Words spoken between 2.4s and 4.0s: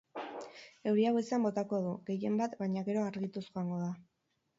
bat, baina gero argituz joango da.